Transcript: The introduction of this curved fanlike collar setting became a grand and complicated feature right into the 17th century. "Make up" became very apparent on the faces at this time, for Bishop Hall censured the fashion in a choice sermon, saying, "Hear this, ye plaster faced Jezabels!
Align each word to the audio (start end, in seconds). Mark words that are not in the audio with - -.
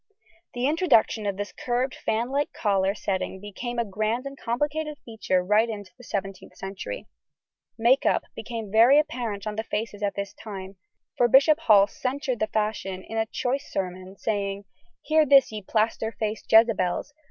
The 0.55 0.65
introduction 0.65 1.27
of 1.27 1.37
this 1.37 1.51
curved 1.51 1.93
fanlike 1.93 2.51
collar 2.53 2.95
setting 2.95 3.39
became 3.39 3.77
a 3.77 3.85
grand 3.85 4.25
and 4.25 4.35
complicated 4.35 4.97
feature 5.05 5.43
right 5.43 5.69
into 5.69 5.91
the 5.95 6.03
17th 6.03 6.55
century. 6.55 7.05
"Make 7.77 8.03
up" 8.03 8.23
became 8.35 8.71
very 8.71 8.97
apparent 8.97 9.45
on 9.45 9.57
the 9.57 9.63
faces 9.63 10.01
at 10.01 10.15
this 10.15 10.33
time, 10.33 10.77
for 11.17 11.27
Bishop 11.27 11.59
Hall 11.59 11.85
censured 11.85 12.39
the 12.39 12.47
fashion 12.47 13.03
in 13.07 13.19
a 13.19 13.27
choice 13.27 13.71
sermon, 13.71 14.17
saying, 14.17 14.65
"Hear 15.03 15.23
this, 15.23 15.51
ye 15.51 15.61
plaster 15.61 16.11
faced 16.11 16.49
Jezabels! 16.49 17.11